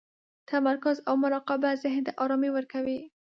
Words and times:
تمرکز 0.49 0.97
او 1.07 1.13
مراقبه 1.23 1.69
ذهن 1.83 2.01
ته 2.07 2.11
ارامي 2.23 2.49
ورکوي. 2.53 2.99